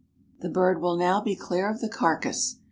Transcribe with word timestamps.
The 0.39 0.49
bird 0.49 0.81
will 0.81 0.97
now 0.97 1.21
be 1.21 1.35
clear 1.35 1.69
of 1.69 1.79
the 1.79 1.87
carcass. 1.87 2.55